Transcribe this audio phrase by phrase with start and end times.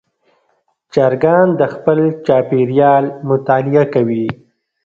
[0.93, 4.25] چرګان د خپل چاپېریال مطالعه کوي.